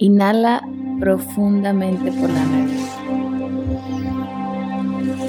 [0.00, 0.62] Inhala
[1.00, 2.86] profundamente por la nariz.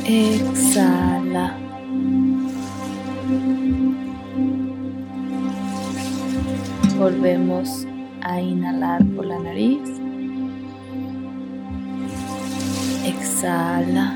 [0.05, 1.57] Exhala.
[6.99, 7.87] Volvemos
[8.21, 9.79] a inhalar por la nariz.
[13.07, 14.15] Exhala.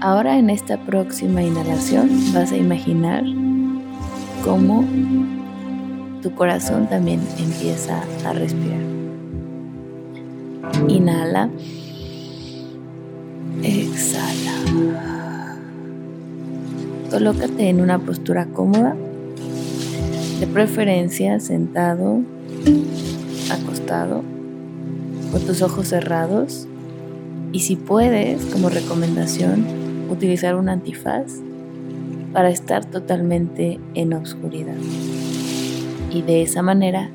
[0.00, 3.22] Ahora en esta próxima inhalación vas a imaginar
[4.42, 4.82] cómo
[6.22, 8.80] tu corazón también empieza a respirar.
[10.88, 11.50] Inhala.
[13.62, 15.58] Exhala.
[17.10, 18.96] Colócate en una postura cómoda,
[20.40, 22.20] de preferencia sentado,
[23.50, 24.22] acostado,
[25.30, 26.66] con tus ojos cerrados
[27.52, 29.66] y si puedes, como recomendación,
[30.08, 31.32] utilizar un antifaz
[32.32, 34.76] para estar totalmente en oscuridad
[36.12, 37.10] y de esa manera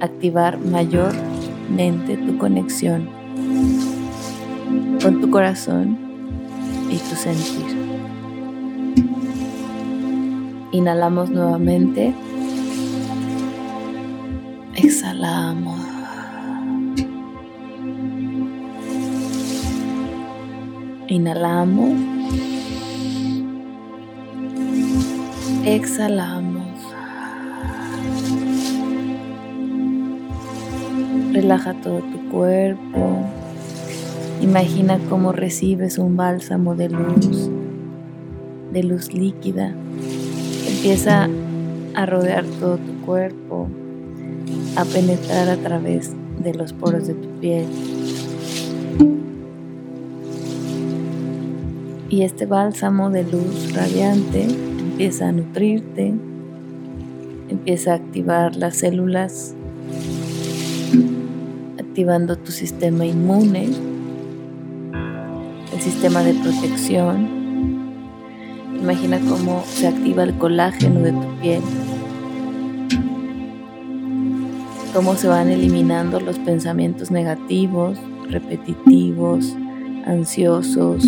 [0.00, 3.08] activar mayormente tu conexión
[5.00, 5.96] con tu corazón
[6.90, 7.82] y tu sentir.
[10.72, 12.14] Inhalamos nuevamente.
[14.74, 15.80] Exhalamos.
[21.08, 21.92] Inhalamos.
[25.64, 26.41] Exhalamos.
[31.32, 33.24] Relaja todo tu cuerpo.
[34.42, 37.48] Imagina cómo recibes un bálsamo de luz,
[38.70, 39.72] de luz líquida.
[40.68, 41.30] Empieza
[41.94, 43.66] a rodear todo tu cuerpo,
[44.76, 46.12] a penetrar a través
[46.44, 47.64] de los poros de tu piel.
[52.10, 56.12] Y este bálsamo de luz radiante empieza a nutrirte,
[57.48, 59.54] empieza a activar las células
[61.92, 63.68] activando tu sistema inmune,
[65.74, 67.28] el sistema de protección.
[68.80, 71.60] Imagina cómo se activa el colágeno de tu piel,
[74.94, 77.98] cómo se van eliminando los pensamientos negativos,
[78.30, 79.54] repetitivos,
[80.06, 81.04] ansiosos.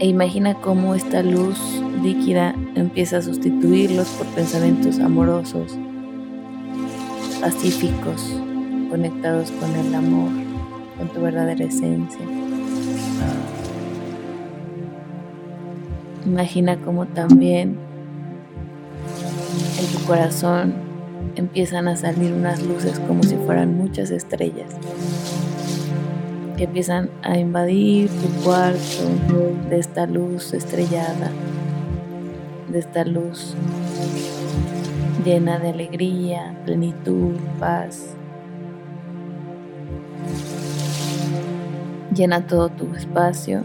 [0.00, 1.56] E imagina cómo esta luz
[2.02, 5.78] líquida empieza a sustituirlos por pensamientos amorosos,
[7.40, 8.34] pacíficos,
[8.90, 10.30] conectados con el amor,
[10.96, 12.20] con tu verdadera esencia.
[16.26, 17.78] Imagina cómo también
[19.78, 20.74] en tu corazón
[21.36, 24.74] empiezan a salir unas luces como si fueran muchas estrellas
[26.58, 28.76] que empiezan a invadir tu cuarto
[29.70, 31.30] de esta luz estrellada,
[32.68, 33.54] de esta luz
[35.24, 38.14] llena de alegría, plenitud, paz.
[42.14, 43.62] Llena todo tu espacio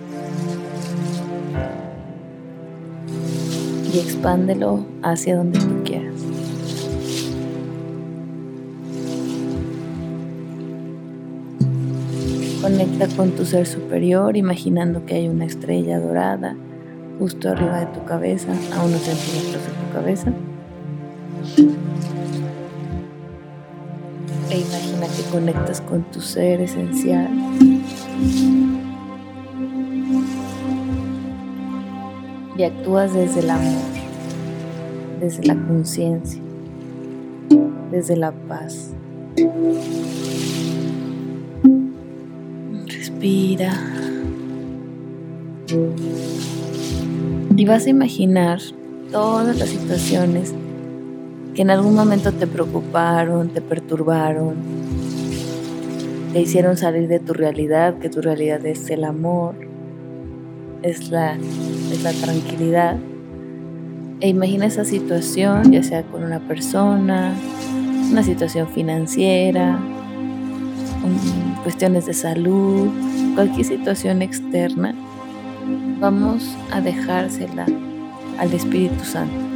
[3.94, 6.14] y expándelo hacia donde tú quieras.
[12.62, 16.56] Conecta con tu ser superior imaginando que hay una estrella dorada
[17.20, 20.34] justo arriba de tu cabeza, a unos centímetros de tu cabeza.
[24.49, 27.29] E imagina que conectas con tu ser esencial.
[32.57, 33.81] Y actúas desde el amor,
[35.19, 36.41] desde la conciencia,
[37.91, 38.91] desde la paz.
[42.85, 43.73] Respira.
[47.55, 48.59] Y vas a imaginar
[49.11, 50.53] todas las situaciones
[51.53, 54.56] que en algún momento te preocuparon, te perturbaron,
[56.34, 59.56] te hicieron salir de tu realidad, que tu realidad es el amor,
[60.81, 61.36] es la,
[61.91, 62.97] es la tranquilidad.
[64.19, 67.35] E imagina esa situación, ya sea con una persona,
[68.11, 69.79] una situación financiera,
[71.61, 72.90] cuestiones de salud,
[73.35, 74.96] cualquier situación externa,
[75.99, 77.67] vamos a dejársela
[78.40, 79.53] al Espíritu Santo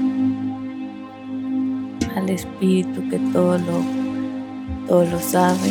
[2.29, 3.81] Espíritu que todo lo,
[4.87, 5.69] todo lo sabe,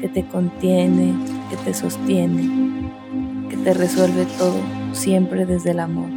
[0.00, 1.14] que te contiene,
[1.50, 2.90] que te sostiene,
[3.48, 4.56] que te resuelve todo
[4.92, 6.08] siempre desde el amor,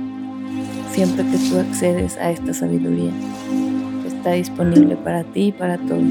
[0.92, 3.12] siempre que tú accedes a esta sabiduría.
[4.06, 6.04] Está disponible para ti y para todos.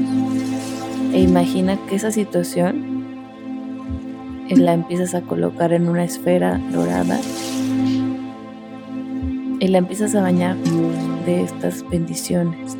[1.13, 2.91] E imagina que esa situación
[4.49, 7.19] la empiezas a colocar en una esfera dorada
[9.59, 10.57] y la empiezas a bañar
[11.21, 12.77] de estas bendiciones.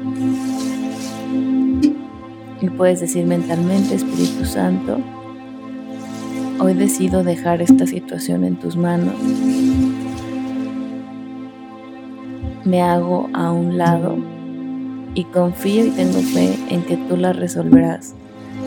[2.62, 5.00] Y puedes decir mentalmente, Espíritu Santo,
[6.60, 9.16] hoy decido dejar esta situación en tus manos.
[12.64, 14.18] Me hago a un lado
[15.16, 18.14] y confío y tengo fe en que tú la resolverás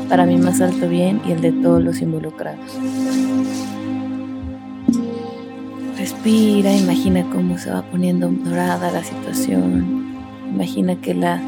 [0.08, 2.78] para mi más alto bien y el de todos los involucrados.
[6.04, 10.14] Respira, imagina cómo se va poniendo dorada la situación.
[10.52, 11.40] Imagina que la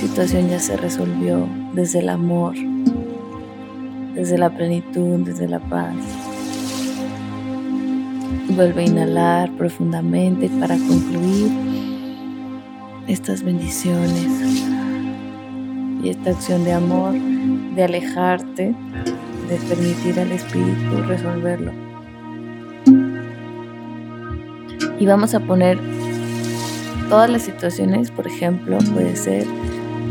[0.00, 2.54] situación ya se resolvió desde el amor,
[4.14, 5.94] desde la plenitud, desde la paz.
[8.56, 11.52] Vuelve a inhalar profundamente para concluir
[13.08, 14.26] estas bendiciones
[16.02, 18.74] y esta acción de amor, de alejarte,
[19.50, 21.91] de permitir al Espíritu resolverlo.
[25.02, 25.80] Y vamos a poner
[27.08, 29.46] todas las situaciones, por ejemplo, puede ser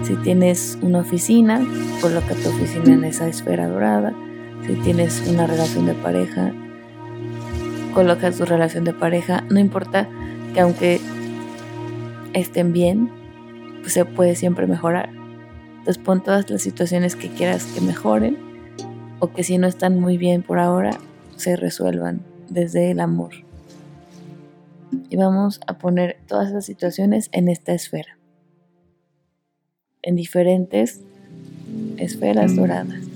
[0.04, 1.66] si tienes una oficina,
[2.02, 4.14] coloca tu oficina en esa esfera dorada.
[4.68, 6.52] Si tienes una relación de pareja,
[7.94, 9.46] coloca tu relación de pareja.
[9.50, 10.10] No importa
[10.54, 11.00] que aunque
[12.34, 13.10] estén bien,
[13.80, 15.08] pues se puede siempre mejorar.
[15.78, 18.38] Entonces pon todas las situaciones que quieras que mejoren
[19.20, 20.92] o que si no están muy bien por ahora,
[21.38, 23.51] se resuelvan desde el amor.
[25.10, 28.18] Y vamos a poner todas las situaciones en esta esfera,
[30.02, 31.02] en diferentes
[31.98, 33.11] esferas doradas.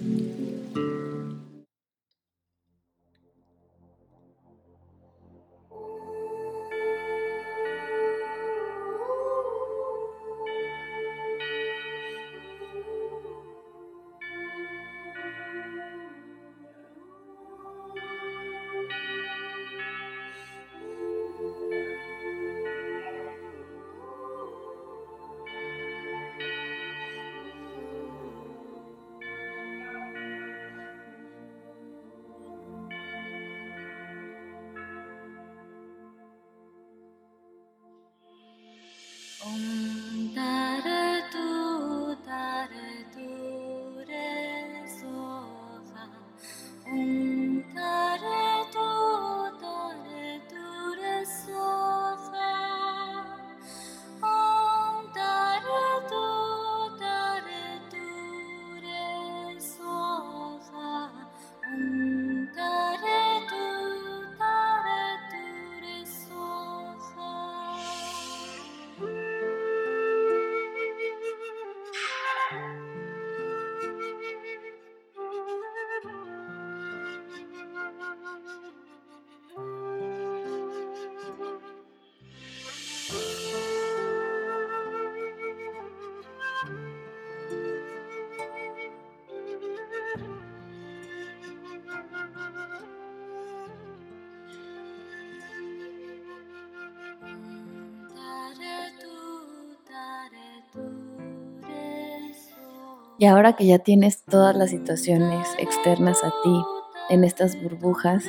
[103.25, 106.63] Y ahora que ya tienes todas las situaciones externas a ti
[107.09, 108.23] en estas burbujas,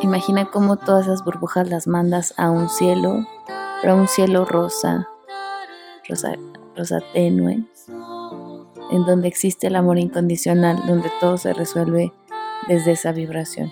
[0.00, 3.24] imagina cómo todas esas burbujas las mandas a un cielo,
[3.80, 5.08] pero a un cielo rosa,
[6.08, 6.34] rosa,
[6.76, 7.62] rosa tenue,
[8.90, 12.12] en donde existe el amor incondicional, donde todo se resuelve
[12.66, 13.70] desde esa vibración.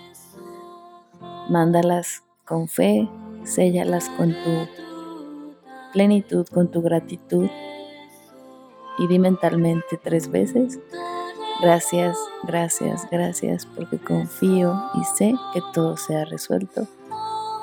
[1.49, 3.11] Mándalas con fe,
[3.43, 4.69] séllalas con tu
[5.93, 7.49] plenitud, con tu gratitud
[8.99, 10.79] y di mentalmente tres veces,
[11.63, 16.87] gracias, gracias, gracias, porque confío y sé que todo se ha resuelto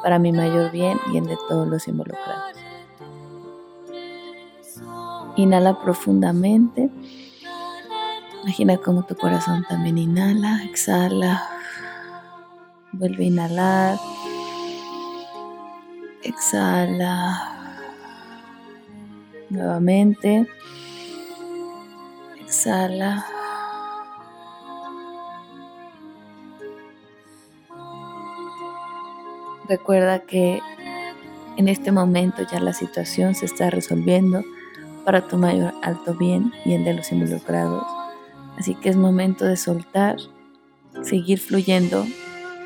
[0.03, 2.55] para mi mayor bien y el de todos los involucrados.
[5.35, 6.89] Inhala profundamente.
[8.43, 11.43] Imagina cómo tu corazón también inhala, exhala.
[12.91, 13.97] Vuelve a inhalar.
[16.21, 17.77] Exhala.
[19.49, 20.47] Nuevamente.
[22.45, 23.25] Exhala.
[29.67, 30.61] Recuerda que
[31.57, 34.43] en este momento ya la situación se está resolviendo
[35.03, 37.83] para tu mayor alto bien y el de los involucrados.
[38.57, 40.17] Así que es momento de soltar,
[41.01, 42.05] seguir fluyendo,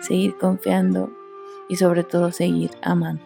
[0.02, 1.10] seguir confiando
[1.70, 3.24] y sobre todo seguir amando.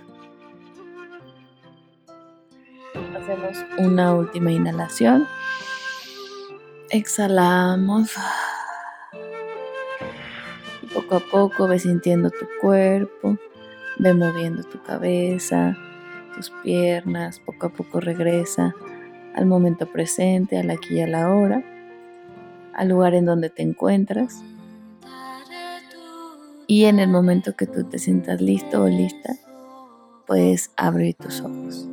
[3.18, 5.28] Hacemos una última inhalación.
[6.94, 8.12] Exhalamos.
[10.84, 13.36] Y poco a poco ve sintiendo tu cuerpo,
[13.98, 15.76] ve moviendo tu cabeza,
[16.36, 18.76] tus piernas, poco a poco regresa
[19.34, 21.64] al momento presente, al aquí y a la hora,
[22.76, 24.44] al lugar en donde te encuentras.
[26.68, 29.34] Y en el momento que tú te sientas listo o lista,
[30.28, 31.88] puedes abrir tus ojos.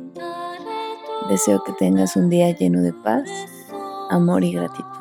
[1.27, 3.27] Deseo que tengas un día lleno de paz,
[4.11, 5.00] amor y gratitud.